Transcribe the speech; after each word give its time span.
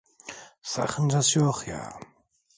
Sakıncası 0.71 1.39
yok 1.39 1.57
ya? 1.67 1.83